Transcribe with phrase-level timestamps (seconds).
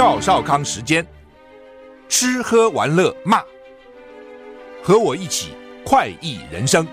[0.00, 1.06] 赵少康时间，
[2.08, 3.42] 吃喝玩乐骂，
[4.82, 5.48] 和我一起
[5.84, 6.88] 快意人生。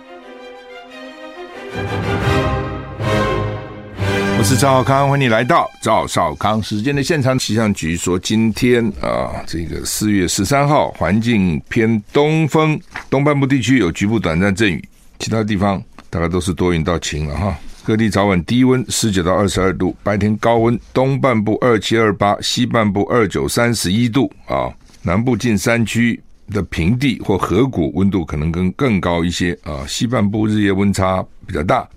[4.37, 7.39] 我是赵少康，欢迎你来到赵少康时间的现场。
[7.39, 12.77] 气象局说，今天啊，这个四月十三号，环境偏东风，
[13.09, 14.85] 东半部地区有局部短暂阵雨，
[15.17, 17.57] 其他地方大概都是多云到晴了哈。
[17.87, 24.69] 各地早晚低温十九到二十二度，白天高温，东半部二七二八，西半部二九三十一度啊。
[25.03, 26.21] 南部近山区
[26.51, 29.87] 的平地或河谷温度可能更更高一些啊。
[29.87, 31.87] 西半部日夜温差比较大。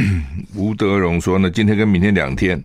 [0.56, 2.58] 吴德荣说呢，今天跟明天两天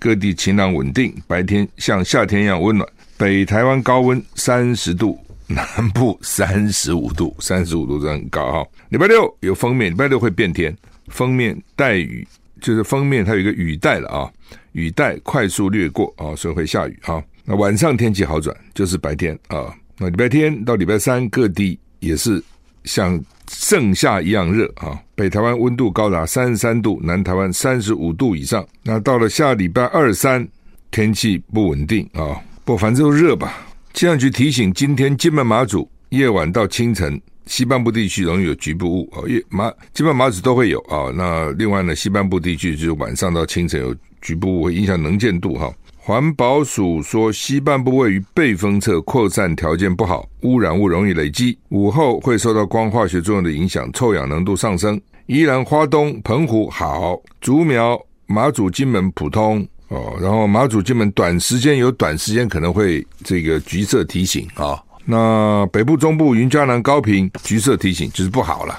[0.00, 2.88] 各地晴朗稳定，白天像夏天一样温暖。
[3.16, 8.66] 北台湾高温三十度，南部三十五度，三十五度这很高哈。
[8.88, 10.76] 礼拜六有封面，礼拜六会变天。
[11.08, 12.26] 封面带雨，
[12.60, 14.30] 就是封面它有一个雨带了啊，
[14.72, 17.22] 雨带快速掠过啊，所以会下雨啊。
[17.44, 19.74] 那晚上天气好转，就是白天啊。
[19.98, 22.42] 那礼拜天到礼拜三，各地也是
[22.84, 24.98] 像盛夏一样热啊。
[25.14, 28.66] 北台湾温度高达三十三度，南台湾三十五度以上。
[28.82, 30.46] 那到了下礼拜二三，
[30.90, 33.66] 天气不稳定啊，不，反正都热吧。
[33.92, 37.20] 气象局提醒，今天金门马祖夜晚到清晨。
[37.46, 41.12] 西半部地区容易有局部雾啊，马基本马祖都会有啊。
[41.14, 45.72] 那另外呢，西半部地区就是晚上到清晨有局部雾，会影响能见度哈。
[45.96, 55.00] 环保署说，西半部位于背风侧，扩散条件不好，污染物容易累积，午后会受到光化学作用的影响，臭氧浓度上升。
[55.26, 60.18] 宜兰花东、澎湖好，竹苗、马祖、金门普通哦。
[60.20, 64.78] 然后马祖、金门短时间有短时间可能会这个橘色提醒啊。
[65.04, 68.78] 那北部、中部、云嘉南、高屏，橘色提醒就是不好了。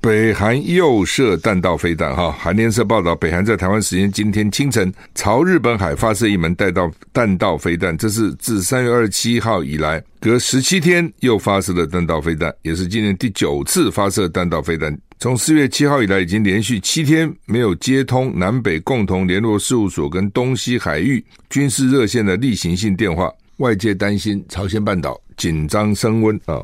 [0.00, 14.96] 北韩又射弹道飞弹，哈，韩联社报道，北韩在台湾时间今天清晨朝日本海发射一门弹道弹道飞弹，这是自三月二十七号以来隔十七天又发射的弹道飞弹，也是今年第九次发射弹道飞弹。
[15.18, 23.32] 从四月七号以来，已经连续七天没有接通南北共同联络事务所跟东西海域军事热线的例行性电话。
[23.58, 26.62] 外界担心朝鲜半岛紧张升温啊！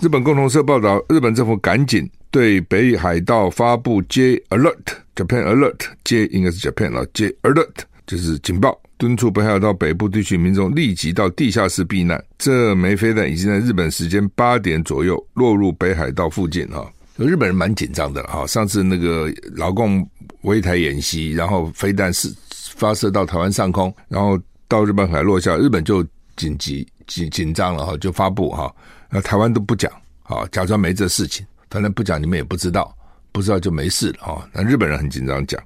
[0.00, 7.74] 日本共同社报道，日本政府赶紧对北海道发布 J Alert，Japan Alert，J 应该是 Japan 了，J Alert
[8.06, 12.22] 就是警报，敦促北海道北部地区民众立即到地下室避难。
[12.38, 16.86] 这枚飞弹已经在日本时间八点左右落入北海道附近啊！
[17.16, 18.46] 日本人蛮紧张的啊！
[18.46, 20.06] 上次那个老共
[20.42, 22.32] 围台演习，然后飞弹是
[22.76, 24.38] 发射到台湾上空，然后。
[24.68, 26.04] 到日本海落下，日本就
[26.36, 28.74] 紧急紧紧张了哈，就发布哈，
[29.10, 29.90] 那台湾都不讲，
[30.22, 32.96] 啊，假装没这事情，当然不讲，你们也不知道，
[33.30, 34.48] 不知道就没事了啊。
[34.52, 35.62] 那日本人很紧张讲，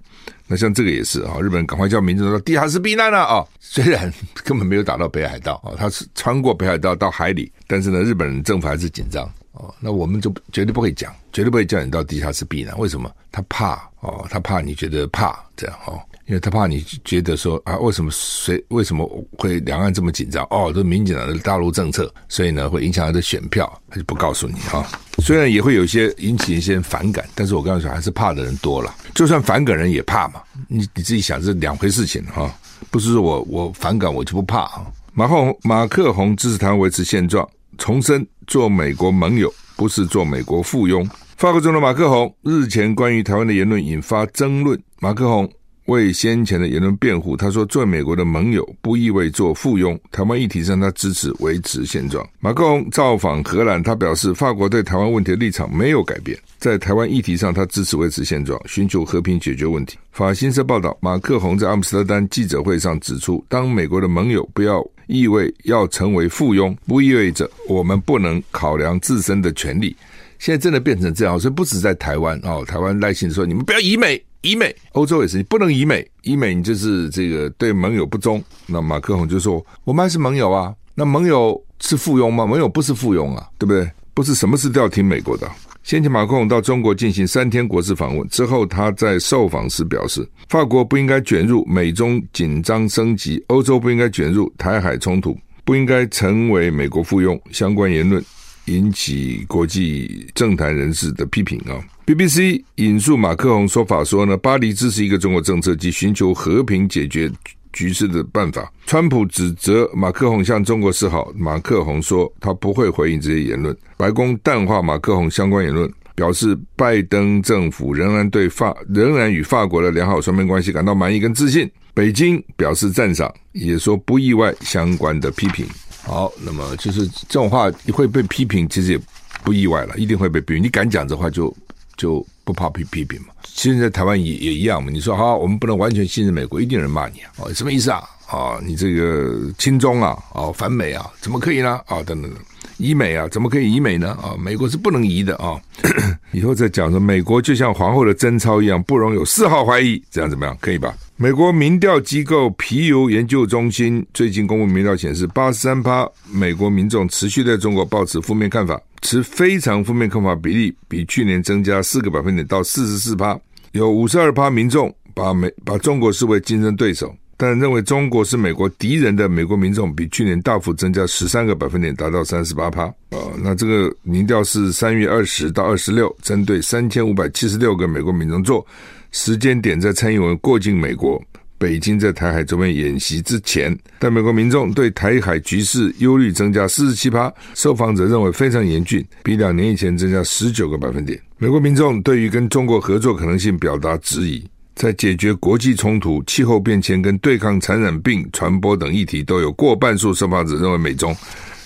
[0.46, 3.46] 那像这个也是啊，日本人赶快叫民众到地下室避难了啊。
[3.60, 4.12] 虽然
[4.44, 9.72] 根本没有打到北海道啊，他是穿过北海道到海里，但是呢，日本人政府还是紧张啊。
[9.80, 13.10] 那我们就绝对不会讲，绝对不会叫你到地下室避难，为什么？
[13.30, 16.00] 他怕哦，他怕你觉得怕这样哦。
[16.28, 19.08] 因为他怕你觉得说啊，为什么谁为什么
[19.38, 20.46] 会两岸这么紧张？
[20.50, 24.86] 哦，都民进党的大陆政策，所以呢会影响他的选票，他就不告诉你哈。
[25.20, 28.94] 虽然也会有一些引起一些反感，但是我刚才说，还是怕的人多了。
[29.14, 32.54] 就算反感人也怕嘛，你你自己想这两回事情哈，
[32.90, 34.86] 不是说我我反感我就不怕啊。
[35.14, 41.08] 马克马克宏支持台湾维持现状，重申做美国盟友不是做美国附庸。
[41.38, 45.50] 法国总统马克宏日前关于台湾的言论引发争论，马克宏。
[45.88, 49.98] 为先前的言论辩护，他说：“做美国的盟友不意味做附庸。
[50.12, 59.96] 台湾议题上，他支持维持现状。”马克宏造访荷兰，他表示，法国对台湾问题的立场没有改变，在台湾议题上，他支持维持现状，寻求和平解决问题。
[60.12, 69.96] 法新社报道，马克宏在阿姆斯特丹记者会上指出，当美国的盟友不要意味要成为附庸，不意味着我们不能考量自身的权利。
[70.38, 78.42] 现在真的变成这样，所以不止在台湾哦，台湾赖清说：“你们不要以美。”以美，欧洲也是，你不能以美，以美你就是这个对盟友不忠。
[78.66, 82.46] 那马克宏就说：“我们还是盟友啊，那盟友是附庸吗？
[82.46, 83.90] 盟友不是附庸啊，对不对？
[84.14, 85.50] 不是什么事都要听美国的。”
[85.82, 97.36] 先前马克龙到中国进行三天国事访问之后，他在受访时表示，法国不应该卷入美中紧张升级，欧洲不应该卷入台海冲突，不应该成为美国附庸。
[97.50, 98.24] 相关言论
[98.68, 101.82] 引起国际政坛人士的批评啊。
[102.06, 107.30] BBC 引述马克宏说法说呢，巴黎支持一个中国政策及寻求和平解决。
[107.70, 113.76] 局势的办法，川普指责马克宏向中国示好，马克宏说他不会回应这些言论。
[113.96, 121.70] 白宫淡化马克宏相关言论，表示拜登政府仍然对法仍然与法国的良好双边关系感到满意跟自信。
[121.92, 125.64] 北京表示赞赏，也说不意外相关的批评。
[126.08, 129.00] 好，那么就是这种话会被批评，其实也
[129.44, 130.62] 不意外了，一定会被批评。
[130.62, 131.54] 你敢讲这话就，
[131.98, 133.28] 就不怕被批评嘛。
[133.44, 134.90] 其实，在台湾也也一样嘛。
[134.90, 137.52] 你说好，我们不能完全信任美国，一定有人骂你啊！
[137.54, 138.02] 什么意思啊？
[138.26, 141.78] 啊，你这个亲中啊，哦，反美啊，怎么可以呢？
[141.86, 142.34] 啊，等等等，
[142.78, 144.16] 疑美啊，怎么可以疑美呢？
[144.22, 145.60] 啊，美国是不能疑的啊！
[146.32, 150.56] 以后再讲说，美国就像皇后的贞操一样，不容有丝毫怀疑，这样怎么样？
[150.60, 150.94] 可以吧？
[151.16, 163.38] 美国民调机构皮尤研究中心最近公布民调显示，八十三趴美国民众持续对中国抱持负面看法，持非常负面看法比例比去年增加四个百分点到四十四趴。
[163.72, 172.82] 有五十二趴民众把美把中国视为竞争对手，但认为中国是美国敌人的美国民众比去年大幅增加十三个百分点，达到三十八趴。
[172.82, 178.66] 啊，那这个民调是三月二十到二十六，针对三千五百七十六个美国民众做，
[179.12, 181.22] 时间点在蔡英文过境美国。
[181.60, 191.20] 北京在台海周边演习之前，但美国民众对台海局势忧虑增加四十七趴，受访者认为非常严峻，比两年以前增加十九个百分点。
[191.36, 194.44] 美国民众对于跟中国合作可能性表达质疑，
[194.78, 201.14] 在解决国际冲突、气候变迁跟对抗传染病传播等议题，都有过半数受访者认为美中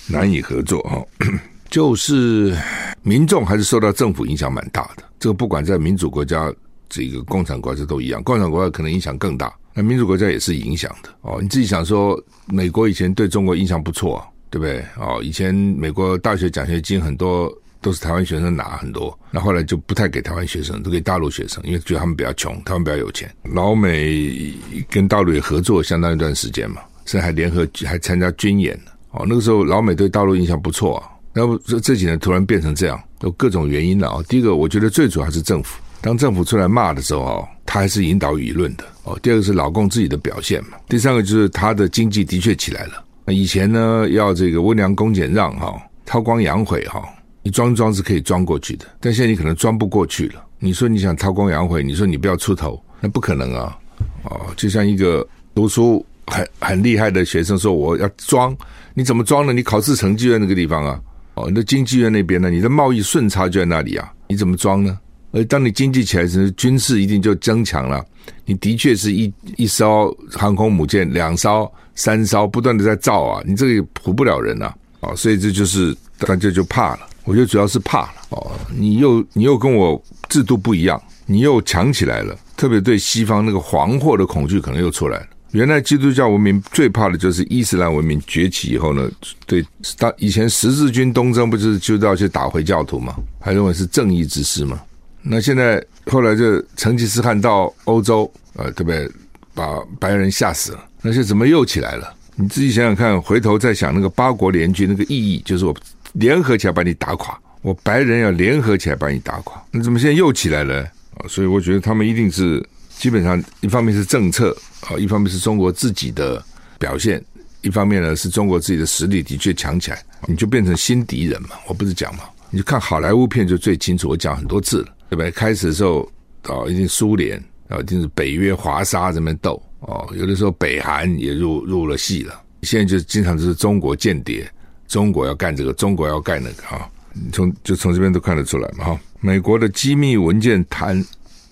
[0.07, 0.81] 难以合作。
[0.81, 0.99] 哈，
[1.69, 2.57] 就是
[3.03, 5.03] 民众还是受到政府影响蛮大的。
[5.19, 6.51] 这个不管在民主国家、
[6.89, 9.53] 这个共产国家都一样，共产国家可能影响更大。
[9.75, 11.37] 那民主国家也是影响的哦。
[11.39, 14.83] 你自己想说，美国以前对中国印象不错，对不对？
[14.97, 23.29] 哦，以前美国大学奖学金很多都是台湾学生拿很多，那后来就不太给台湾学生，都给大陆学生，因为觉得他们比较穷，台湾比较有钱。
[23.43, 24.51] 老美
[24.89, 28.79] 跟大陆也合作相当一段时间嘛，甚至还联合还参加军演。
[29.11, 31.09] 哦，那个时候老美对大陆印象不错啊。
[31.33, 34.23] 那不这这几年突然变成这样，有各种原因了啊。
[34.27, 35.79] 第一个，我觉得最主要还是政府。
[36.01, 39.17] 当政府出来骂的时候哦，他还是引导舆论的哦。
[39.21, 40.77] 第二个是老共自己的表现嘛。
[40.87, 43.03] 第三个就是他的经济的确起来了。
[43.25, 47.01] 那以前呢，要这个温良恭俭让哈，韬光养晦哈，
[47.43, 50.43] 你装装是可以装过去的，但现在你可能装不过去了。
[50.59, 53.77] 你说你想韬光养晦，你说你不要出头，那不可能啊。
[54.23, 58.55] 哦，就像一个读书很很厉害的学生说，我要装，
[58.93, 59.51] 你怎么装呢？
[59.51, 60.99] 你考试成绩在那个地方啊。
[61.35, 62.49] 哦，你的经济院那边呢？
[62.49, 64.97] 你的贸易顺差就在那里啊，你怎么装呢？
[65.31, 68.05] 而当你经济起来时，军事一定就增强了。
[68.45, 76.99] 你的确是一一艘航空母舰，两艘、三艘不断的在造啊，你这个唬不了人呐，啊，哦所以这就是大家就怕了。
[77.25, 85.27] 我觉得主要是怕了哦，你又你又跟我制度不一样，你又强起来了，特别对西方那个黄祸的恐惧可能又出来了。
[85.51, 89.09] 原来基督教文明最怕的就是伊斯兰文明崛起以后呢，
[89.45, 89.63] 对，
[89.97, 93.15] 当以前十字军东征不就是就要去打回教徒吗？
[93.39, 94.81] 还认为是正义之师吗？
[95.21, 99.09] 那现在后来就成吉思汗到欧洲，呃，对不对？
[99.53, 100.83] 把白人吓死了。
[101.03, 102.11] 那些怎么又起来了？
[102.35, 105.75] 你自己想想看，回头再想那个八国联军那个意义，就是我
[106.13, 109.61] 联合起来把你打垮，我白人要联合起来把你打垮。
[109.71, 110.81] 你怎么现在又起来了？
[111.17, 112.63] 啊，所以我觉得他们一定是
[112.97, 116.43] 基本上一方面是政策啊，一方面是中国自己的
[116.79, 117.23] 表现，
[117.61, 121.49] 一方面呢是中国自己的实力的确强起来，你就变成新敌人嘛。
[121.67, 124.87] 我不是讲嘛，你就看好莱坞片就最清楚，我讲很多次了。
[125.09, 125.29] 对不对？
[125.29, 126.11] 开始的时候，
[126.41, 127.37] 啊，一定苏联，
[127.69, 132.41] 啊，一定是北约、华沙这边斗，哦，有的时候北韩也入入了戏了。
[132.61, 134.49] 现在就经常就是中国间谍，
[134.87, 136.89] 中国要干这个，中国要干那个，哈，
[137.31, 138.99] 从就从这边都看得出来嘛，哈。
[139.19, 141.03] 美国的机密文件谈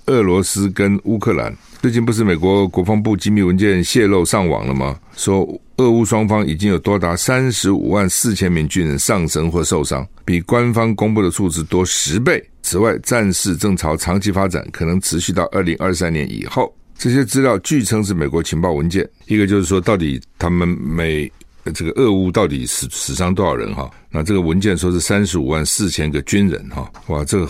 [0.06, 1.56] 俄罗斯跟乌克兰。
[1.82, 5.00] 最近不是美国国防部机密文件泄露上网了吗？
[5.16, 5.48] 说
[5.78, 12.44] 俄乌双方已经有多达三十五万四千名军人丧生或受伤，比官方公布的数字多十倍。
[12.62, 16.72] 此外，战事正朝长期发展，可能持续到二零二三年以后。
[17.02, 19.10] 这些资料据称是美国情报文件。
[19.26, 21.30] 一个就是说，到底他们美
[21.74, 23.74] 这个俄乌到底死死伤多少人？
[23.74, 26.64] 哈，那这个文件说是三十五万四千个军人。
[26.70, 27.50] 哈，哇，这个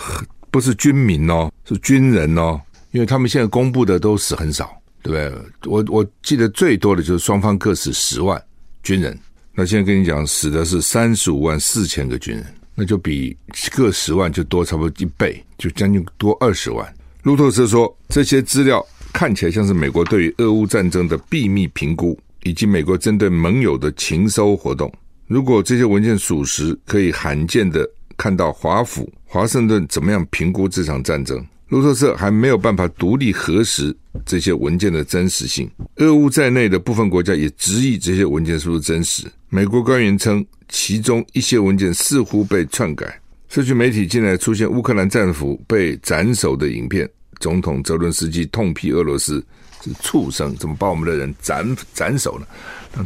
[0.50, 2.58] 不是军民哦，是军人哦。
[2.92, 5.70] 因为他们现在公布的都死很少，对不对？
[5.70, 8.42] 我我记得最多的就是双方各死十万
[8.82, 9.18] 军人，
[9.54, 13.36] 那现在跟你讲死的是三十五万四千个军人，那就比
[13.72, 16.90] 个十万就多差不多一倍，就将近多二十万。
[17.22, 24.92] 路透社说，这些资料看起来像是美国对于俄乌战争的秘密评估，以及美国针对盟友的情搜活动。
[25.28, 31.44] 如果这些文件属实，可以罕见的看到华府、华盛顿怎么样评估这场战争。
[31.68, 35.70] 路透社还没有办法独立核实这些文件的真实性。
[35.96, 39.24] 俄乌在内的部分国家也质疑这些文件是不是真实。
[39.48, 43.18] 美国官员称，其中一些文件似乎被篡改。
[43.48, 47.08] 社区媒体近来出现乌克兰战俘被斩首的影片，
[47.42, 49.44] 总统泽伦斯基痛批俄罗斯
[49.82, 52.46] 是畜生，怎么把我们的人斩斩首呢？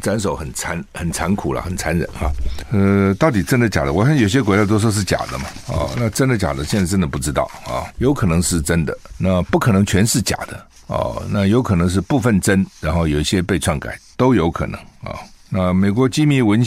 [0.03, 2.31] 斩首很残很残酷了，很残忍哈。
[2.71, 3.95] 呃，到底真的假的？
[3.95, 5.47] 我看有些国家都说是假的嘛。
[5.69, 6.63] 哦，那真的假的？
[6.67, 7.89] 现在真的不知道啊。
[7.97, 11.23] 有可能是真的，那不可能全是假的哦。
[11.31, 15.17] 那有可能是部分真，然后有一些被篡改，都有可能啊。
[15.49, 16.63] 那美国机密文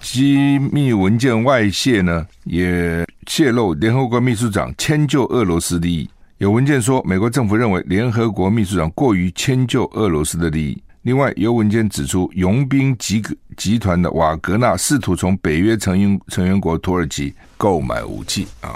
[0.00, 6.08] 机密文件外泄呢，也泄露联合国秘书长迁就俄罗斯利益。
[6.42, 10.82] 有文件说，美国政府认为联合国秘书长过于迁就俄罗斯的利益。
[11.02, 13.22] 另外，有文件指出，佣兵集
[13.56, 18.74] 集团的瓦格纳试图从北约成员成员国土耳其购买武器啊。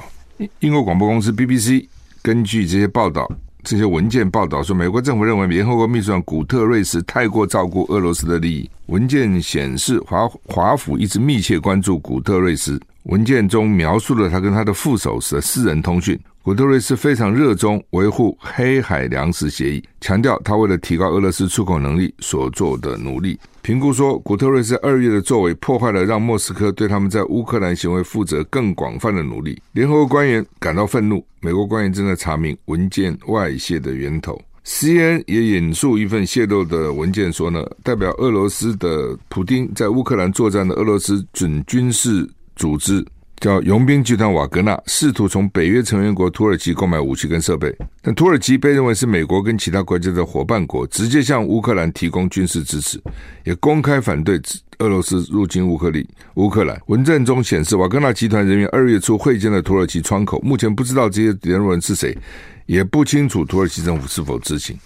[0.60, 1.84] 英国广播公司 BBC
[2.22, 3.28] 根据这些报道、
[3.64, 8.70] 这些文件报道说，美国政府认为联合国秘书长古特瑞斯太过照顾俄罗斯的利益。
[8.86, 12.80] 文件显示，华华府一直密切关注古特瑞斯。
[13.06, 16.16] 文件中描述了他跟他的副手的私人通讯。
[16.46, 23.36] 古特瑞斯非常热衷维护黑海粮食协议，强调他为了提高俄罗斯出口能力所做的努力。
[23.62, 29.60] 评估说，古特瑞斯二月的作为破坏了让莫斯科对他们在乌克兰行为负责更广泛的努力。
[29.72, 34.40] 联合国官员感到愤怒，美国官员正在查明文件外泄的源头。
[34.64, 42.24] CNN 也引述一份泄露的文件说呢，代表俄罗斯的普丁在乌克兰作战的俄罗斯准军事
[42.54, 43.04] 组织。
[43.38, 53.00] 叫佣兵集团瓦格纳试图从北约成员国土耳其购买武器跟设备，但土耳其被认为是美国跟其他国家的伙伴国，直接向乌克兰提供军事支持，
[53.44, 54.40] 也公开反对
[54.78, 56.80] 俄罗斯入侵乌克里乌克兰。
[56.86, 62.16] 文件中显示，瓦格纳集团人员二月初会见了土耳其窗口，目前不知道这些联络人是谁，
[62.64, 64.76] 也不清楚土耳其政府是否知情。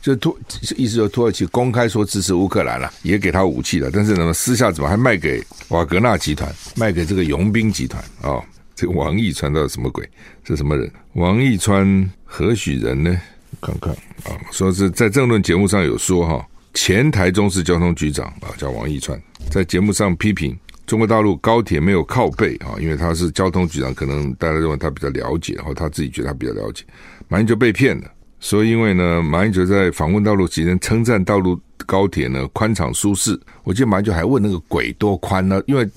[0.00, 0.38] 就土
[0.76, 8.42] 意思说，土耳其公开说支持乌克兰了，也给他武器了，但是呢，私下怎么还卖给瓦格纳集团，卖给这个佣兵集团啊、
[8.74, 10.08] 这个王毅川到底什么鬼？
[10.44, 10.90] 是什么人？
[11.12, 13.20] 王毅川何许人呢？
[13.60, 13.92] 看看
[14.24, 26.84] 啊，说是在政论节目上有说哈，前台中市交通局长啊，叫王毅川，在节目上批评中国大陆高铁没有靠背啊，因为他是交通局长，可能大家认为他比较了解，然后他自己觉得他比较了解，
[27.28, 28.10] 马上就被骗了。
[28.40, 33.38] 说，因为呢，马英九在访问道路期间称赞道路高铁呢宽敞舒适。
[33.62, 35.62] 我记得马英九还问那个轨多宽呢？
[35.66, 35.88] 因为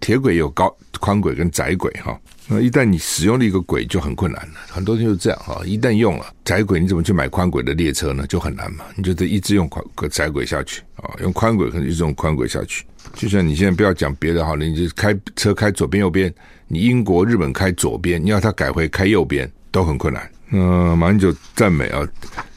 [0.00, 2.18] 铁轨有高宽轨跟窄轨哈。
[2.48, 5.62] 那一旦你使用了一个轨就很困难了，很多人就是这样哈。
[5.64, 8.26] 一旦用了窄轨，你怎么去买宽轨的列车呢？
[8.26, 8.84] 就很难嘛。
[8.96, 12.84] 你就得一直用宽窄轨下去啊，用宽轨可能一直用宽轨下去。
[13.14, 16.34] 就像你现在不要讲别的哈，你就开车开左边右边，
[16.66, 20.28] 你英国日本开左边，你要他改回开右边都很困难。
[20.54, 22.06] 嗯，马英九赞美啊，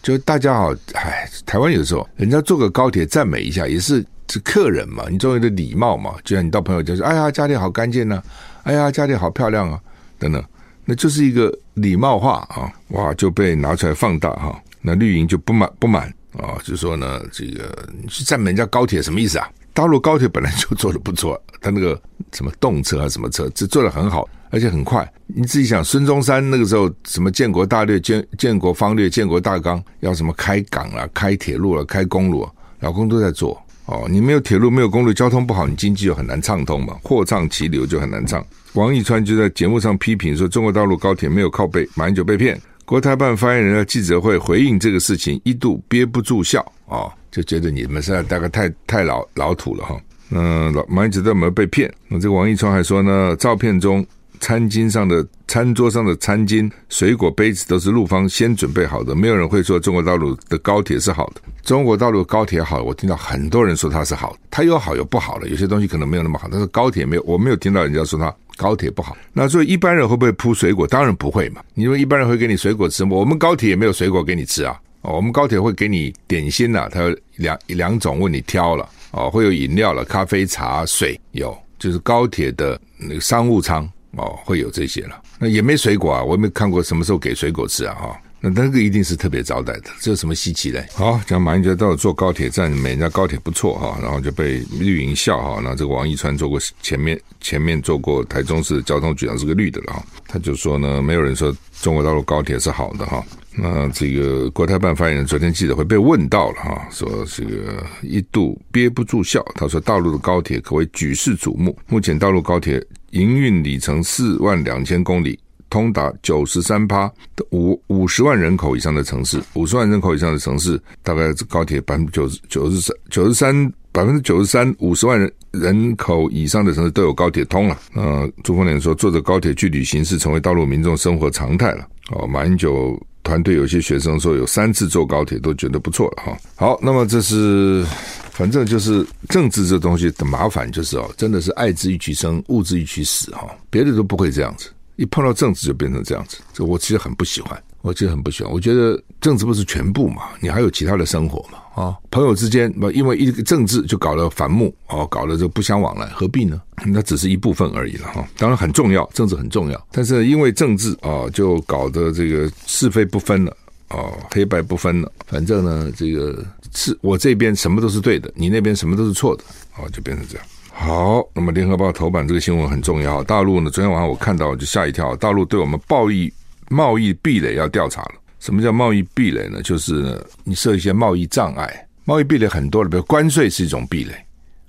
[0.02, 6.14] 就大家好，哎，台湾有时候人家坐个高铁赞美一下，也是是客人嘛，你总有点礼貌嘛。
[6.26, 8.22] 就像你到朋友家说，哎呀，家里好干净呐，
[8.64, 9.80] 哎呀，家里好漂亮啊，
[10.20, 10.44] 等等，
[10.84, 14.62] 那就是一个礼貌话啊，哇，就被拿出来放大哈。
[14.82, 19.50] 那绿营就不满不满啊，就说呢，这个你去赞美人家高铁什么意思啊？
[19.74, 21.98] 大陆高铁本来就做得不错，他那个
[22.34, 24.28] 什么动车啊，什么车，这做得很好。
[24.56, 32.48] 而且很快，你自己想，孙中山那个时候什么建国大略、建建国方略、建国大纲，要什么开港了、开铁路了、开公路，
[32.80, 34.08] 老公都在做哦。
[34.10, 38.42] 你没有铁路，没有公路，交通不好，你经济就很难畅通嘛，货畅其流就很难畅。
[38.76, 42.58] 王义川就在节目上批评说，中国大陆高铁没有靠背，马英九被骗。
[42.86, 50.00] 国台办发言人在记者会回应这个事情，一度憋不住笑啊、哦，就觉得你们现在大概太太老老土了哈。
[50.32, 51.94] 嗯，老马英九有没有被骗？
[52.08, 54.06] 那这个王义川还说呢，照片中。
[54.40, 61.42] 餐巾上的餐桌上的餐巾、水果杯子都是陆方先准备好的，没有人会说中国大陆的高铁是好的。
[61.64, 66.48] 中国大陆高铁好，我听到很多人说它是好，它有好有不好的，有些东西可能没有那么好。
[66.52, 69.18] 但是高铁没有，我没有听到人家说它高铁不好。
[69.34, 70.86] 那所以一般人会不会铺水果？
[70.88, 71.62] 当然不会嘛。
[71.74, 73.16] 你说一般人会给你水果吃吗？
[73.16, 74.80] 我们高铁也没有水果给你吃啊。
[75.02, 83.88] 哦，我们高铁会给你点心呐、它有两两种问你挑了哦，会有饮料了，咖啡、茶、水有，就是高铁的那个商务舱。
[84.18, 88.22] 哦，会有这些了，那也没水果啊，我也没看过什么时候给水果吃啊，哈。
[88.42, 90.86] 那那个一定是特别招待的，这有什么稀奇嘞？
[90.94, 95.60] 好，讲马英九到坐高铁站，每人家高铁不错哈，然后就被绿营笑哈。
[95.64, 103.24] 那这个王一川做过前面前面做过台中市交通局长是个绿的了哈，他就说呢，没有人说中国大陆高铁是好的哈。
[103.58, 115.40] 那这个国台办发言人昨天记者会被问到了哈，说这个一度憋不住笑，他说大陆的高铁可谓举世瞩目，目前大陆高铁营运里程四万两千公里。
[115.68, 127.78] 通达九十三趴的五五十万人口以上的城市，五十万人口以上的城市，大概高铁百分之九十九十三九十三百分之九十三五十万人人口以上的城市都有高铁通了。
[127.94, 131.86] 呃，朱凤莲说，坐着高铁去旅行是成为大陆民众生活常态了。
[132.12, 136.38] 哦，马英九团队有些学生说有三次坐高铁都觉得不错了哈。
[136.56, 137.84] 好，那么这是
[138.32, 144.70] 反正就是政治这东西的麻烦，就是哦，真的是爱之欲其生，恶之欲其死哈，别的都不会这样子。
[144.96, 148.52] 一碰到政治就变成这样子，这我其实很不喜欢，我其实很不喜欢。
[148.52, 156.62] 我觉得政治不是全部嘛，你还有其他的生活嘛，啊，朋友之间不因为一个政治就搞了反目哦，搞了就不相往来，何必呢？
[156.86, 158.28] 那只是一部分而已了哈。
[158.38, 163.56] 当然很重要，政治很重要，但是因为政治啊，就搞得这个是非不分了，
[163.90, 165.12] 哦，黑白不分了。
[165.28, 169.44] 反正呢，这个是我这边什么都是对的，你那边什么都是错的，
[169.78, 170.46] 哦，就变成这样。
[170.78, 173.24] 好，那么联合报头版这个新闻很重要。
[173.24, 176.32] 大陆呢，昨天晚上我看到就吓一跳，大陆对我们贸易
[176.70, 178.12] 贸易壁垒要调查了。
[178.40, 179.62] 什么叫贸易壁垒呢？
[179.64, 184.14] 就是你设一些贸易障碍，贸易壁垒很多的，比如关税是一种壁垒，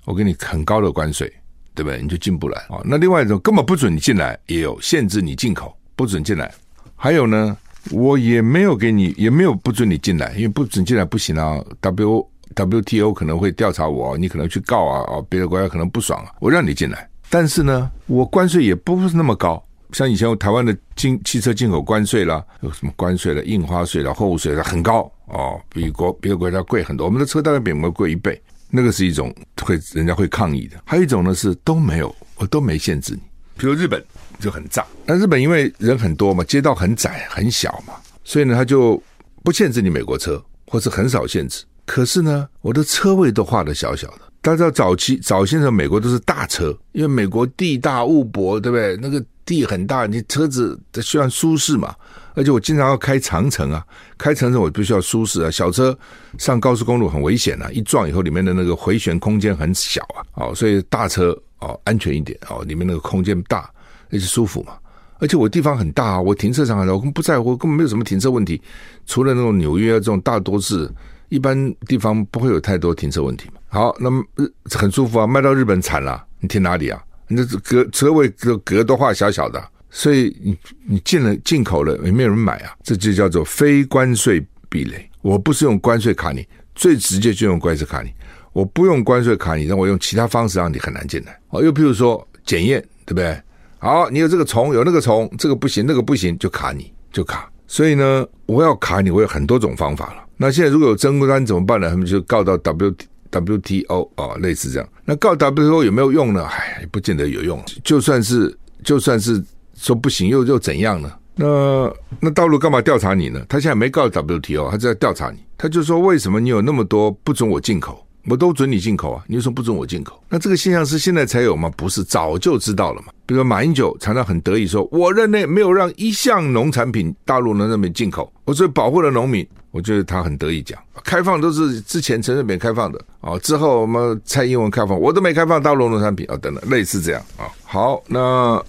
[0.05, 1.31] 我给你很高的关税，
[1.75, 2.01] 对不对？
[2.01, 2.81] 你就进不来啊。
[2.85, 6.51] 那另外一种根本不准你进来，也有限制你进口，不准进来。
[6.95, 7.55] 还有呢，
[7.91, 11.61] 我也没有给你，也没有不准你进来，因为不准进来不行啊。
[11.81, 12.27] W
[12.65, 33.21] WTO 可能会调查我，你可能去告啊，哦，别的国家可能不爽啊，我让你进来，但是呢，我关税也不是那么高，像以前台湾的进汽车进口关税啦，有什么关税了，印花税了，货物税了，很高哦，比国别的国家贵很多，我们的车大概比我们贵一倍，那个是一种会人家会抗议的，还有一种呢是都没有，我都没限制你，
[33.57, 34.03] 比如日本
[34.39, 39.01] 就很炸，那日本因为人很多嘛，街道很窄很小嘛，所以呢他就
[39.43, 41.63] 不限制你美国车，或是很少限制。
[41.87, 44.19] 可是呢，我的车位都画的小小的。
[44.41, 48.95] 大家知道早期早先的美国都是大车，因为美国地大物博，对不对？
[48.97, 51.95] 那个地很大，你车子需要舒适嘛。
[52.35, 53.83] 而且我经常要开长城啊，
[54.17, 55.49] 开长城我必须要舒适啊。
[55.49, 55.97] 小车
[56.37, 63.69] 上高速公路很危险啊，一撞以后里面的那个回旋空间很小啊，哦，所以大车哦安全一点哦，里面那个空间大，
[64.11, 64.73] 而且舒服嘛。
[65.19, 68.61] 而且我地方很大啊，我停车场很大，我根本不在乎，根本没有什么停车问题。
[69.05, 70.89] 除了那种纽约这种大都市。
[71.29, 73.59] 一般地方不会有太多停车问题嘛。
[73.67, 74.23] 好，那么
[74.65, 75.27] 很舒服啊。
[75.27, 77.03] 卖到日本惨了，你停哪里啊？
[77.27, 82.73] 你这格车位格格都画小小的，所以你你进了进口了也没有人买啊。
[82.83, 85.09] 这就叫做非关税壁垒。
[85.21, 88.11] 我不是用关税卡你，最直接就用关税卡你。
[88.53, 91.37] 我不用关税卡你，让我用其他方式让你很难进来。
[91.49, 93.39] 哦，又譬如说检验，对不对？
[93.79, 97.51] 好，你有这个虫，有那个虫，这个不行，那个不行，就卡你，就卡。
[97.67, 100.23] 所以呢，我要卡你，我有很多种方法了。
[100.37, 101.89] 那现在如果有争端怎么办呢？
[101.89, 102.93] 他们就告到 W
[103.29, 104.87] W T O 啊，类似这样。
[105.03, 106.45] 那告 W T O 有没有用呢？
[106.45, 107.61] 哎，不见得有用。
[107.83, 109.43] 就算是就算是
[109.75, 111.11] 说不行，又又怎样呢？
[111.35, 113.45] 那那大陆干嘛调查你呢？
[113.49, 115.39] 他现在没告 W T O，他在调查你。
[115.57, 118.06] 他就说，为什么你有那么多不准我进口？
[118.29, 120.21] 我都准你进口啊，你为什么不准我进口？
[120.27, 121.71] 那这个现象是现在才有吗？
[121.77, 123.13] 不是，早就知道了嘛。
[123.25, 129.47] 比如说马英九常常很得意说，我任内没有让一项农产品大陆能那边进口，我所以保护了农民。
[129.71, 137.45] 我觉得他很得意讲，开放都是之前陈水扁开放的啊，之后我们蔡英文开放，我都没开放大陆农产品啊，等等，类似这样啊。
[137.63, 138.61] 好，那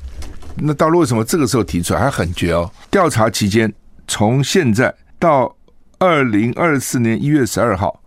[0.56, 2.70] 那大陆为什么这个时候提出来还很绝哦？
[2.90, 3.72] 调查期间
[4.06, 5.52] 从现在到。
[6.00, 8.00] 二零二四年一月十二号，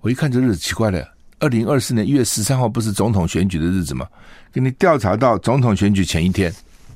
[0.00, 1.00] 我一看这日子奇怪了。
[1.38, 4.04] 二零二四年一月十三号不是总统选举的日子吗？
[4.52, 6.52] 给你调查到总统选举前一天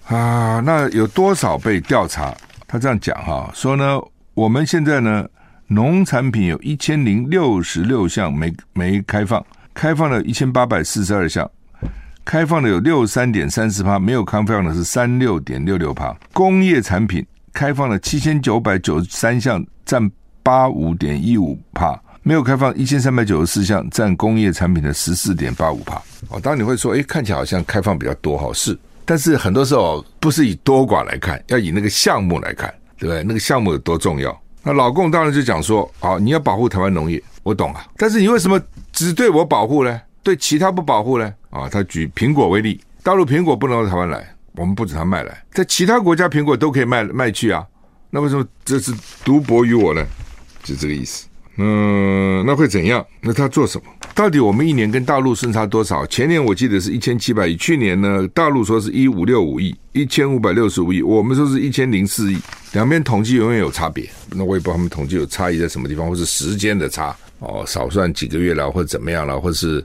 [0.07, 2.37] 啊，那有多少被调查？
[2.67, 4.01] 他这样讲哈，说呢，
[4.35, 5.25] 我们现在呢，
[5.69, 11.49] 农产品有一千零六十六项没没开放，开放了一千八百四十二项，
[12.25, 16.13] 开放的有六三点三四趴，没有开放的是三六点六六趴。
[16.33, 20.11] 工业产品开放了七千九百九十三项，占。
[20.43, 26.01] 八五点一五帕，没有开放一千三百九十四项，占工业产品的十四点八五帕。
[26.29, 33.23] 哦，当你会说，哎，看起来好像开放比较多哈，是，但是很多时候不是以多寡来看，要以那个项目来看，对不对？
[33.23, 34.39] 那个项目有多重要？
[34.63, 38.61] 那老共当然就讲说，哦，你要保护台湾农业，我懂啊，但是你为什么
[38.93, 40.01] 只对我保护呢？
[40.23, 41.33] 对其他不保护呢？
[41.49, 47.67] 啊，他举苹果为例，大陆苹果不能到台湾来，我们不准他卖来，在其他国家苹果都可以卖卖去啊。
[48.11, 48.93] 那为什么这是
[49.25, 50.05] 独薄于我呢？
[50.63, 51.27] 就这个意思。
[51.57, 53.05] 嗯，那会怎样？
[53.21, 53.85] 那他做什么？
[54.15, 56.07] 到底我们一年跟大陆顺差多少？
[56.07, 62.39] 前年我记得是一千七百亿，去年呢，大陆说是一五六五亿，一千五百六十五亿，我们说是一千零四亿，
[62.73, 64.09] 两边统计永远有差别。
[64.31, 69.85] 那我也不知道他们统计有差异在什么地方，或是时间的差哦，少算几个月了，或者怎么样了，或是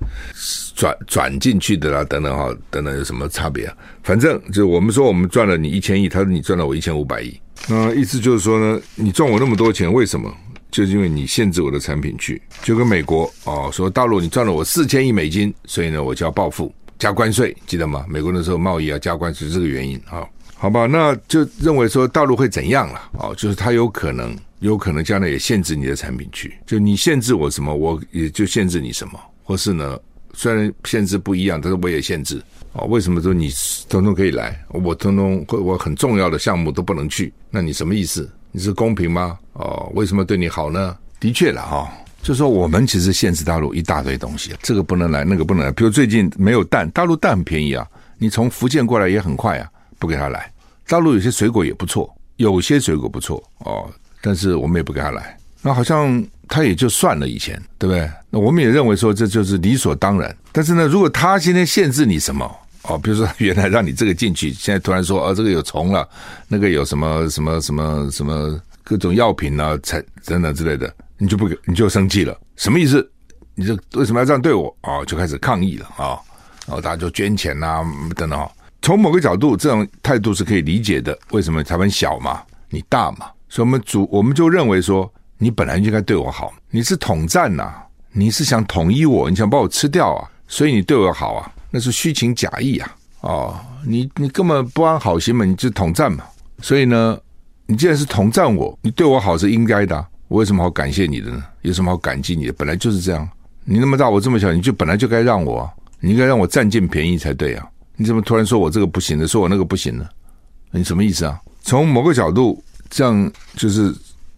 [0.75, 3.75] 转转进去的啦，等等哈，等等有什么差别啊？
[4.03, 10.33] 反正就我们说我们赚了你一千亿，他说你赚了我一千五百亿，那意思就是说呢，你赚我那么多钱，为什么？
[10.75, 18.05] 就是因为你限制我的产品去，就跟美国哦说大陆你赚了我四千亿美金，所以呢我就要报复加关税，记得吗？
[18.09, 23.09] 美国那时候贸易要加关税这个原因啊，好吧，那就认为说大陆会怎样了？
[23.13, 29.97] 哦，就是他有可能有可能将来也限制你的产品去，就你限制我什么，我也就限制你什么，或是呢
[30.35, 32.41] 虽然限制不一样，但是我也限制
[32.73, 32.85] 哦。
[32.85, 33.49] 为什么说你
[33.89, 37.33] 通通可以来，我通通我很重要的项目都不能去？
[37.49, 38.29] 那你什么意思？
[38.51, 39.37] 你是公平吗？
[39.53, 40.97] 哦，为什么对你好呢？
[41.19, 45.71] 的确了哈，就说我们其实限制大陆一大堆东西，这个不能来，那个不能来。
[45.71, 50.51] 比如最近没有蛋，大陆蛋很便宜啊，你从福建过来也很快啊，不给他来。
[50.87, 53.89] 大陆有些水果也不错，有些水果不错哦，
[54.21, 55.37] 但是我们也不给他来。
[55.61, 58.09] 那好像他也就算了，以前对不对？
[58.29, 60.35] 那我们也认为说这就是理所当然。
[60.51, 62.49] 但是呢，如果他今天限制你什么？
[62.83, 66.07] 哦，比如说原来让你这个进去，现在突然说哦，这个有虫了，
[66.47, 73.09] 那个有什么什么什么什么各种药品啊，才等等之类的，你就不，你就生气了，什么意思？
[73.55, 74.75] 你这为什么要这样对我？
[74.83, 76.19] 哦，就开始抗议了啊，
[76.67, 77.83] 然后大家就捐钱啊
[78.15, 78.47] 等等。
[78.83, 81.17] 从某个角度，这种态度是可以理解的。
[81.31, 87.73] 为什么台湾小嘛，你大嘛，所以我们主我们就认为说，你本来就应该对我好，你是统战呐，
[88.11, 91.51] 你是想统一我，你想把我吃掉啊，所以你对我好啊。
[91.69, 92.95] 那是虚情假意啊！
[93.19, 96.23] 哦，你你根本不安好心嘛，你就统战嘛。
[96.61, 97.19] 所以呢，
[97.65, 100.07] 你既然是统战我，你对我好是应该的。
[100.29, 101.43] 我有什么好感谢你的呢？
[101.63, 102.53] 有什么好感激你的？
[102.53, 103.27] 本来就是这样。
[103.65, 105.69] 你那么大，我这么小，你就本来就该让我，
[105.99, 107.67] 你应该让我占尽便宜才对啊！
[107.97, 110.07] 你怎么突然说我这个不行的，说我那个不行呢？
[110.71, 111.37] 你什么意思啊？
[111.61, 113.93] 从某个角度，这样就是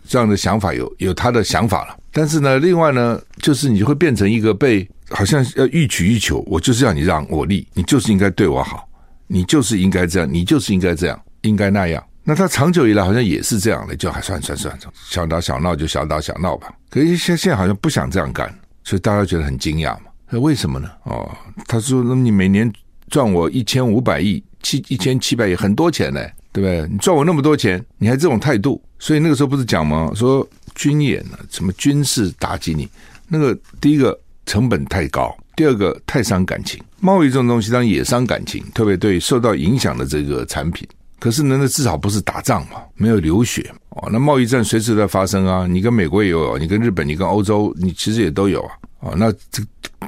[0.08, 1.98] 这样的想法有有他的想法了。
[2.12, 4.88] 但是呢，另外呢，就是你会变成一个被。
[5.10, 8.86] 好像要予取予求，我就是要你让我利，你就是应该对我好，
[9.28, 12.04] 你就是应该这样，你就是应该这样，应该那样。
[12.26, 14.78] 那他长久以来好像也是这样的，就还算算算，
[15.10, 16.70] 小打小闹就小打小闹吧。
[16.89, 20.08] 可是现现在好像不想这样干，所以大家觉得很惊讶嘛。
[20.30, 20.89] 那为什么呢？
[21.04, 21.34] 哦，
[21.70, 22.70] 他说：“那你每年
[23.10, 26.20] 赚我一千五百亿，七一千七百亿，很多钱呢，
[26.51, 26.88] 对不对？
[26.91, 30.12] 你赚我那么多钱，你还这种态度，所以那个时候不是讲吗？
[30.15, 32.88] 说军演呢，什么军事打击你，
[33.27, 36.81] 那个第一个。”成本太高，第二个太伤感情。
[37.01, 40.88] 贸易这种东西当然也伤感情，特别对受到影响的这个产品。
[41.19, 44.07] 可是呢，那至少不是打仗嘛，没有流血哦。
[44.10, 48.71] 那贸易战随时在发生啊，你跟美国也有，你跟日本，你跟欧洲，你其实也都有啊。
[49.01, 49.62] 哦，那这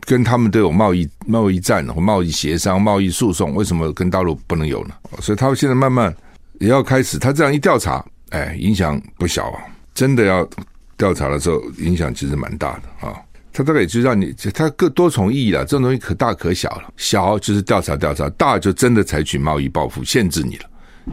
[0.06, 4.94] 跟他们都有贸易贸易战或贸易协商、贸易诉讼，为什么跟大陆不能有呢？
[5.20, 6.16] 所以他们现在慢慢
[6.60, 9.64] 也要开始，他这样一调查，哎，影响不小啊。
[9.94, 10.48] 真的要
[10.96, 13.14] 调查的时候，影响其实蛮大的啊。
[13.52, 15.66] 他大概也就让你，他各多重意义了。
[15.66, 20.66] 这种东西可大可小了，小就是调查调查，大就真的采取贸易报复，限制你了。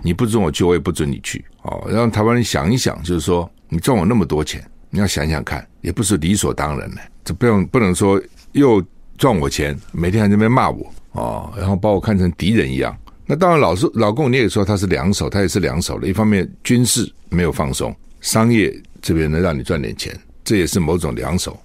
[0.03, 1.45] 你不准我去，我也不准你去。
[1.63, 7.01] 哦，让台湾人想一想，就是说你赚我那么多钱，你要想想看，也不是理所当然的。
[7.25, 8.21] 这不用不能说
[8.53, 8.85] 又
[9.17, 12.97] 赚我钱，每天还在那边骂我哦，然后把我看成敌人一样。
[13.27, 16.07] 那当然，老是老共你也说他是两手，他也是两手的。
[16.07, 21.59] 一方面军事没有放松，商业这边能让你赚点钱，这也是某种两手。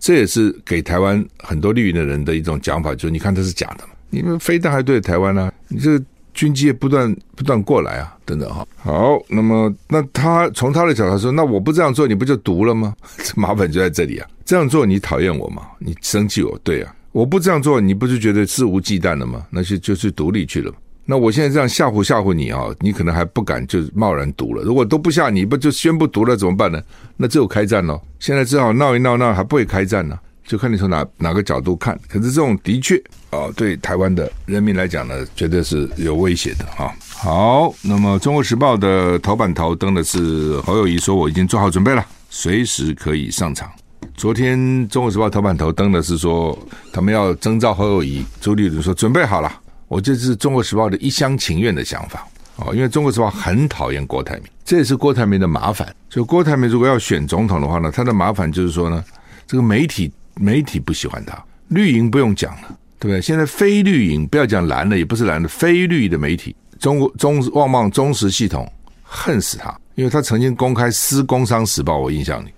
[0.00, 8.66] 这也是给台湾很多绿营的人的一种讲法，就是你看这是假的嘛，你们飞弹还对台湾呢、你这个军机也不断不断过来啊，等等哈。
[8.76, 12.94] 好，那么那他从他的角度说，那我不这样做，你不就独了吗？
[13.18, 14.28] 这麻烦就在这里啊。
[14.44, 15.62] 这样做你讨厌我吗？
[15.78, 16.58] 你生气我？
[16.62, 19.46] 对啊，我不这样做，你不是觉得肆无忌惮了吗？
[19.48, 20.70] 那就就去独立去了。
[21.06, 24.62] 那我现在这样吓唬吓唬你啊，你可能还不敢就贸然读了。
[24.62, 26.80] 如果都不吓你，不就宣布读了怎么办呢？
[27.16, 28.00] 那只有开战喽。
[28.18, 31.98] 现在只好闹一闹闹，还不会开战呢，就看你从哪哪个角度看。
[32.08, 32.96] 可是这种的确
[33.30, 36.90] 啊，对台湾的人民来讲呢，绝对是有威胁的啊。
[37.10, 43.70] 好，那么《中国时报》的头版头登的是侯友谊说：“我已经做好准备了，随时可以上场。”
[44.16, 46.58] 昨天《中国时报》头版头登的是说，
[46.92, 49.52] 他们要征召侯友谊，朱立伦说准备好了。
[49.94, 52.26] 我这是中国时报的一厢情愿的想法
[52.56, 55.86] 哦，因为中国时报很讨厌郭台铭，这也是郭台铭的麻烦。
[56.10, 59.04] 所以郭台铭如果要选总统的话呢，他的麻烦就是说呢，
[59.46, 63.22] 这个媒体媒体不喜欢他，绿营不用讲了，对不对？
[63.22, 68.68] 现在非绿营不要讲蓝的，也不是蓝的，非绿的媒体，中国中旺旺中时系统
[69.04, 72.48] 恨死他，因为他曾经公开撕《工商时报》，我印象里，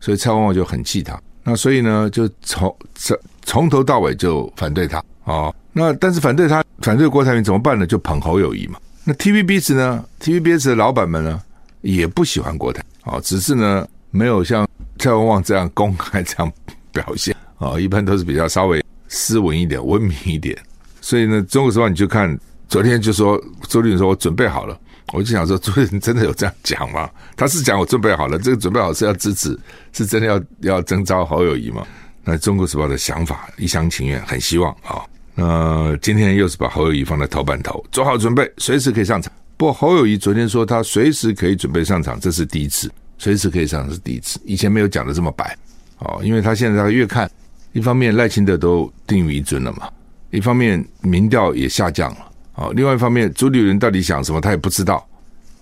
[0.00, 1.16] 所以蔡旺旺就很气他。
[1.44, 5.54] 那所以呢，就从从从头到尾就反对他哦。
[5.80, 7.86] 那但是反对他，反对郭台铭怎么办呢？
[7.86, 8.78] 就捧侯友谊嘛。
[9.02, 11.40] 那 TVBS 呢？TVBS 的老板们呢，
[11.80, 16.52] 也不喜欢国台哦，只是呢，没有像蔡文旺这样公开这样
[16.92, 20.56] 表现啊、哦，一般都是比较稍微斯文一点、文明一点。
[21.00, 22.38] 所以呢，《中国时报》你就看
[22.68, 24.78] 昨天就说周立说：“我准备好了。”
[25.12, 27.08] 我就想说，周立真的有这样讲吗？
[27.36, 29.58] 他是讲我准备好了，这个准备好是要支持，
[29.92, 31.84] 是真的要要征召侯友谊吗？
[32.22, 35.02] 那《中国时报》的想法一厢情愿，很希望啊。
[35.34, 39.32] 那、今天又是把侯友谊放在头版头，做好准备，随时可以上场。
[39.56, 45.56] 不过侯友谊昨天说他随时可以准备上场，这是第一次，随时可以上场是第一次，以前没有讲的这么白
[45.98, 46.20] 哦。
[46.22, 47.30] 因为他现在他越看，
[47.72, 49.88] 一方面赖清德都定于一尊了嘛。
[50.30, 55.04] 一方面民调也下降了，哦，另外一方面朱立伦到底想什么，他也不知道，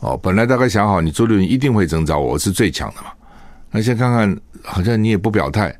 [0.00, 3.08] 哦，本来大概想好，你朱立伦一定会征召我，我是最强的嘛，
[3.70, 5.74] 那先看看，好像你也不表态，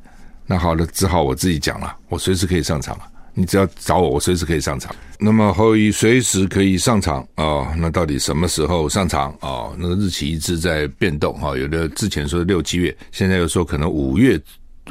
[0.47, 3.03] 那好了，只好我自己讲了，我随时可以上场了，
[3.39, 4.93] 你只要找我，我随时可以上场。
[5.17, 14.37] 那么侯友宜随时可以上场啊，那到底什么时候上场啊，那个日期一直在变动哈，有的之前说六七月，现在又说可能五月，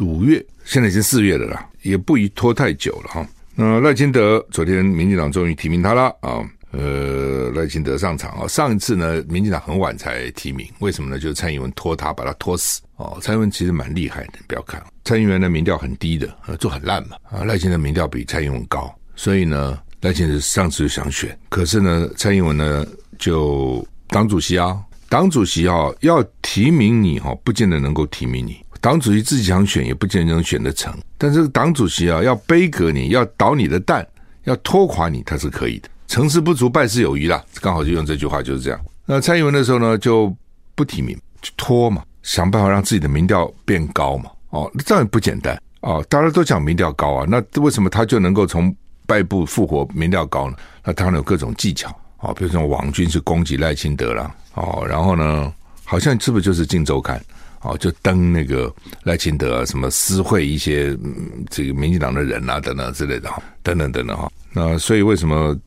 [0.00, 3.28] 五月，现在已经四月了啦，也不宜拖太久了哈。
[3.54, 6.40] 那赖清德昨天，民进党终于提名他了啊！
[6.72, 8.46] 呃，赖清德上场啊。
[8.46, 11.18] 上一次呢，民进党很晚才提名，为什么呢？
[11.18, 13.18] 就是蔡英文拖他，把他拖死哦。
[13.22, 16.28] 蔡英文其实蛮厉害的，不要看蔡英文的民调很低的，
[16.58, 17.44] 就很烂嘛啊。
[17.44, 22.86] 赖清德民调比蔡英文高，所以呢，赖清德上次就想选，可是呢，蔡英文呢
[23.18, 24.78] 就党主席啊，
[25.08, 28.62] 党主席啊要提名你哈，不见得能够提名你。
[28.80, 30.96] 党主席自己想选，也不见得能选得成。
[31.16, 34.06] 但这个党主席啊，要杯革你，要倒你的蛋，
[34.44, 35.88] 要拖垮你，他是可以的。
[36.08, 38.80] 成事不足，败事有余啦，刚好就用这句话，就是这样。
[39.06, 40.34] 那蔡英文那时候呢，就
[40.74, 44.30] 不提名，就拖嘛，想办法让自己的民调变高嘛。
[44.50, 46.04] 哦，这样也不简单哦。
[46.08, 48.74] 大家都讲民调高啊，那为什么他就能够从
[49.06, 50.56] 败部复活，民调高呢？
[50.82, 55.52] 那当然有各种技巧哦，比如说王军是攻击赖清德啦，哦，然后呢，
[55.84, 57.18] 好像是不是就是《镜周刊》？
[57.60, 64.30] 哦，就登那个赖清德啊什么私会一些、嗯、这个民进党的人啊等等之类的哈，等等等等哈。
[64.52, 65.58] 那所以为什么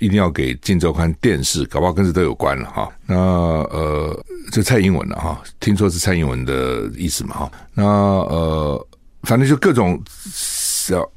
[0.00, 1.64] 一定要给《镜周刊》电视？
[1.66, 2.88] 搞不好跟这都有关了哈。
[3.06, 7.52] 那呃，这蔡英文的哈，听说是蔡英文的意思嘛哈。
[7.72, 8.86] 那呃，
[9.22, 10.00] 反正就各种，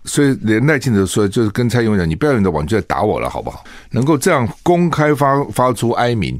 [0.05, 3.63] 所以连赖清德说，就是跟蔡英文讲，你不要用你的网就来打我了，好不好？
[3.91, 6.39] 能够这样公开发发出哀鸣，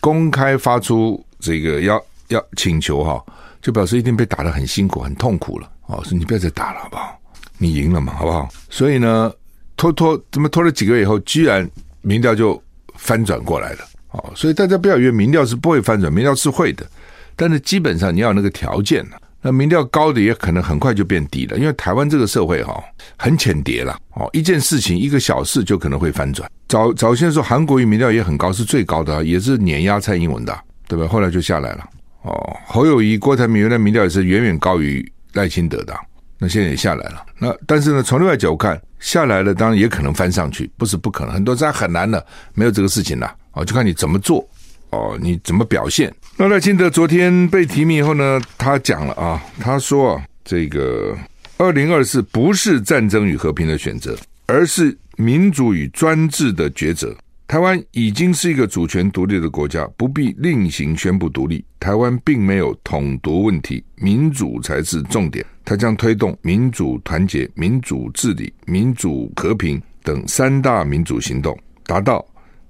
[0.00, 2.02] 公开发出这个要。
[2.28, 3.24] 要请求哈，
[3.62, 5.98] 就表示一定被打得很辛苦、很痛苦了哦。
[6.04, 7.18] 说你不要再打了，好不好？
[7.56, 8.46] 你赢了嘛，好不好？
[8.68, 9.32] 所以呢，
[9.78, 11.66] 拖拖怎么拖了几个月以后，居然
[12.02, 12.62] 民调就
[12.96, 13.78] 翻转过来了
[14.10, 14.30] 哦。
[14.36, 16.86] 所以大家不要以为民调是不会翻转，民调是会的，
[17.34, 19.16] 但是基本上你要有那个条件了。
[19.40, 22.82] 那民调高的也可能很快就变低了，因为台湾这个社会哈
[23.16, 26.50] 很浅碟了哦，一件事情一个小事就可能会翻转。
[26.66, 31.06] 早早先说韩国瑜民调也很高，是最高的，也是碾压蔡英文的，对吧？
[31.06, 31.88] 后来就下来了。
[32.22, 35.96] 哦，侯友谊、郭台铭原来民调也是远远高于赖清德的，
[36.38, 37.24] 那现在也下来了。
[37.38, 41.34] 那但是呢，从另外角度看，下来了当然也可能翻上去，不是不可能。
[41.34, 42.24] 很多在很难的，
[42.54, 43.34] 没有这个事情了。
[43.52, 44.48] 哦，就看你怎么做，
[44.90, 46.14] 哦，你怎么表现。
[46.36, 51.16] 那赖清德昨天被提名以后呢，他讲了啊，他说啊，这个
[51.56, 57.12] 二零二四不是战争与和平的选择，而是民主与专制的抉择。
[57.48, 61.64] 台湾已经是一个主权独立的国家，不必另行宣布独立。
[61.80, 65.42] 台湾并没有统独问题，民主才是重点。
[65.64, 72.22] 它将推动民主团结、民主治理、民主和平等三大民主行动，达到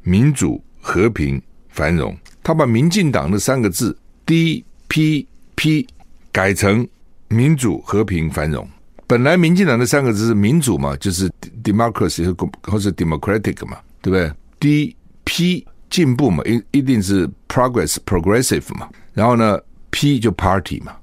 [0.03, 2.17] 民主和平繁荣。
[2.45, 5.89] 他把民进党的三个字 DPP
[6.31, 6.87] 改成
[7.27, 8.67] 民主和平繁荣。
[9.09, 11.29] 本来民进党的三个字是民主嘛，就是
[11.65, 12.25] democracy
[12.63, 19.59] 或者 democratic 嘛，对不对？D P 进步嘛，一一定是 progress progressive 嘛，然后呢
[19.91, 20.95] P 就 party 嘛，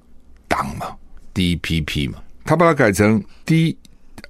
[0.47, 0.95] 党嘛
[1.33, 3.77] ，D P P 嘛，他把它改成 D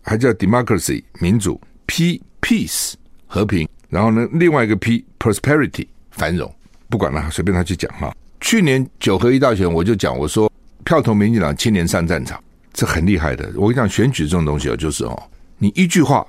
[0.02, 2.94] 还叫 democracy 民主，P peace
[3.28, 6.54] 和平，然后呢另外一个 P prosperity 繁荣，
[6.90, 8.16] 不管了，随便他去讲哈。
[8.40, 10.52] 去年九合一大选我就讲，我说
[10.84, 13.52] 票投民进党，青年上战场，这很厉害的。
[13.56, 15.24] 我跟你讲，选举这种东西啊，就是哦，
[15.58, 16.26] 你一句话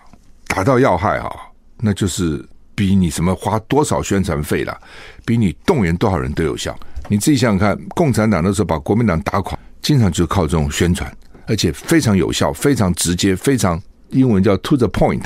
[0.47, 1.31] 打到要害哈，
[1.79, 2.45] 那就是。
[2.77, 4.79] 比你什么花多少宣传费了，
[5.25, 6.79] 比你动员多少人都有效。
[7.09, 11.11] 你自己想想看，共产党那时候把国民党打垮，经常就靠这种宣传，
[11.47, 15.23] 而且非常有效、非常直接、非常英文叫 to the point，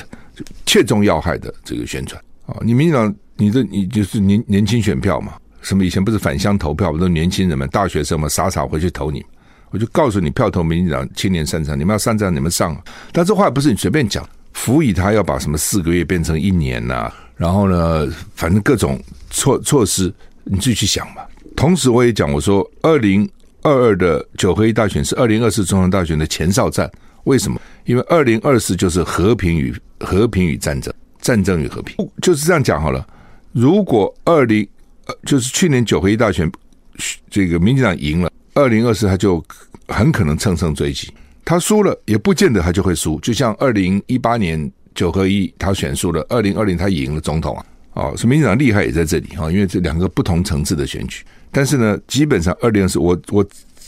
[0.64, 2.56] 切中要害的这个宣传啊。
[2.62, 9.24] 你民进党，你的你就是年年轻选票嘛，什么以前不是返乡投票，我们都年轻人们、大学生嘛傻傻回去投你。
[9.70, 12.76] 我就告诉你，票投民进党青年擅长，你们要上战，你们上。
[13.12, 17.10] 但这话不是你随便讲，辅以他要把什么四个月变成一年呐、
[17.40, 20.12] 然后呢，反正各种措措施，
[20.44, 21.26] 你自己去想吧。
[21.56, 23.26] 同时我也讲，我说二零
[23.62, 26.90] 二二的九合一大选是二零二四总统大选的前哨战，
[27.24, 27.58] 为什么？
[27.86, 33.06] 因为二零二四就是和平与和平与战争，战争与和平，就是这样讲好了。
[33.52, 34.68] 如果二零
[35.24, 36.52] 就是去年九合一大选，
[37.30, 38.30] 这个民进党赢了。
[38.52, 39.42] 二零二四他就
[39.88, 41.10] 很可能乘胜追击，
[41.42, 53.42] 他输了也不见得他就会输，就像二零一八年九合一他选输了，二零二零他赢了总统啊，哦，所以民进党厉害也在这里啊，因为这两个不同层次的选举，但是呢，基本上二零二四我我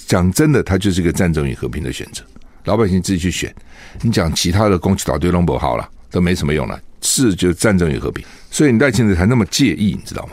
[0.06, 2.24] 讲真的，他就是一个战争与和平的选择，
[2.64, 3.54] 老百姓自己去选，
[4.00, 10.32] 你讲其他的攻击岛对龙博好了都没什么用了，是就是战争与和平，所以你赖清德才那么介意，你知道吗？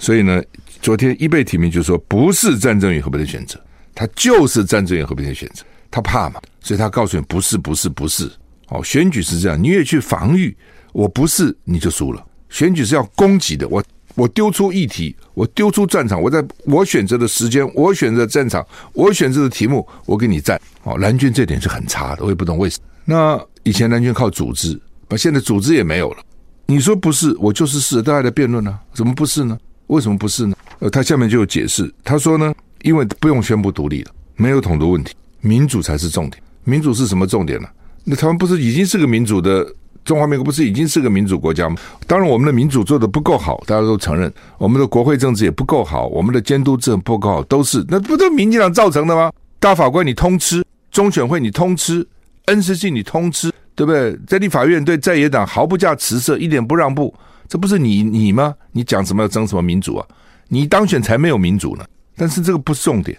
[0.00, 0.42] 所以呢。
[0.82, 3.58] 昨天一被提名就说不是战争与和平的选择，
[3.92, 8.30] 他就是战争与和平的选择，他怕嘛，所以他告诉你不是不是不是。
[8.68, 10.56] 哦，选举是这样，你越去防御，
[10.92, 12.24] 我不是你就输了。
[12.48, 13.82] 选举是要攻击的，我
[14.14, 20.60] 我丢出议题，我丢出战场，我在我选择的时间，我选择战场，我选择的题目，我给你战。
[20.84, 22.84] 哦，蓝军这点是很差的，我也不懂为什么。
[23.04, 26.18] 那以前蓝军靠组织，把现在组织也没有了。
[26.66, 29.56] 你说不是，我就是是，大家在辩论呢，怎么不是呢？
[29.88, 30.56] 为什么不是呢？
[30.80, 32.52] 呃，他下面就有解释，他说呢，
[32.82, 36.42] 因为不用宣布独立了，没有统独问题，民主才是重点。
[36.64, 37.68] 民主是什么重点呢？
[38.08, 39.66] 那台湾不是已经是个民主的
[40.04, 41.76] 中华民国，不是已经是个民主国家吗？
[42.06, 49.32] 当然，我们的民主做得不够好，大家都承认，我们的国会政治也不够好，我们的监督制不够好，都是那不都民进党造成的吗？
[49.58, 52.06] 大法官你通吃，中选会你通吃
[52.46, 54.16] ，NCC 你通吃，对不对？
[54.28, 57.12] 在立法院对在野党毫不加辞色，一点不让步。
[57.48, 58.54] 这不是你你吗？
[58.70, 60.06] 你讲什么要争什么民主啊？
[60.46, 61.84] 你当选才没有民主呢。
[62.16, 63.18] 但是这个不是重点，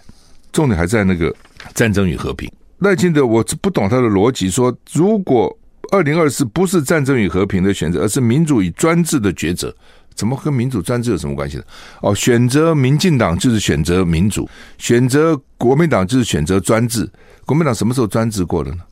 [0.50, 1.34] 重点还在那个
[1.74, 2.50] 战争与和平。
[2.78, 5.56] 赖清德，我不懂他的逻辑，说如果
[5.90, 9.74] 二零二四不是战争与和平的选择，而是民主与专制的抉择，
[10.14, 11.62] 怎么跟民主专制有什么关系呢？
[12.02, 17.08] 哦，选择民进党就是选择民主，选择国民党就是选择专制。
[17.44, 18.82] 国民党什么时候专制过了呢？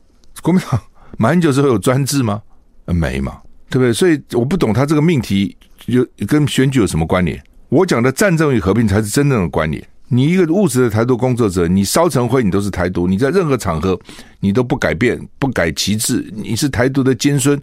[0.41, 0.79] 国民党
[1.17, 2.41] 马英九时候有专制吗？
[2.85, 3.37] 没嘛。
[3.69, 3.91] 对不对？
[3.91, 5.53] 所以我不懂他这个命题
[5.87, 7.37] 有跟选举有什么关联？
[7.67, 9.85] 我讲的战争与和平才是真正的关联。
[10.09, 13.99] 你一个务实的台独工作者，你烧成灰，你都是台独；你在任何场合，
[14.39, 17.61] 你都不改变、不改旗帜，你是台独的尖孙。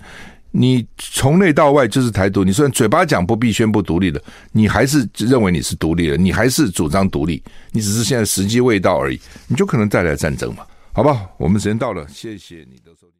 [0.56, 2.44] 你从内到外就是台独。
[2.44, 10.64] 你虽然嘴巴讲不必宣布独立的，你还是认为你是独立的，你还是主张独立，你只是现在时机未到而已，你就可能带来战争嘛？
[10.92, 13.10] 好吧，我们时间到了，谢谢你的收听。